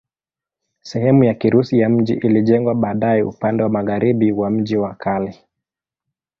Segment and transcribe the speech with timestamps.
[0.81, 5.39] Sehemu ya Kirusi ya mji ilijengwa baadaye upande wa magharibi wa mji wa kale.